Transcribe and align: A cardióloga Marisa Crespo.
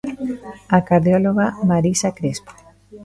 A 0.67 0.79
cardióloga 0.87 1.45
Marisa 1.69 2.09
Crespo. 2.17 2.51